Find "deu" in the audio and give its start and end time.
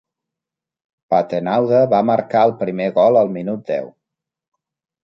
3.77-3.95